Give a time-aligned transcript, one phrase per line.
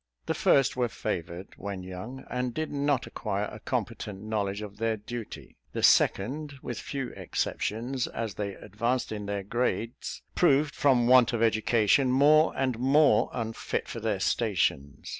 [0.25, 4.97] The first were favoured when young, and did not acquire a competent knowledge of their
[4.97, 11.33] duty; the second, with few exceptions, as they advanced in their grades, proved, from want
[11.33, 15.07] of education, more and more unfit for their stations.